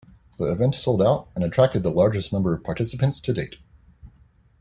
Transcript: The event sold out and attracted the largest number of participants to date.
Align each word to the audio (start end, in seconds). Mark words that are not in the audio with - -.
The 0.39 0.51
event 0.51 0.73
sold 0.73 0.99
out 0.99 1.27
and 1.35 1.43
attracted 1.43 1.83
the 1.83 1.91
largest 1.91 2.33
number 2.33 2.55
of 2.55 2.63
participants 2.63 3.21
to 3.21 3.33
date. 3.33 3.57